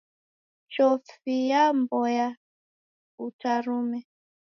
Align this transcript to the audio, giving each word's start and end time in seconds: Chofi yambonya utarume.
Chofi 0.73 1.33
yambonya 1.51 2.27
utarume. 3.25 3.99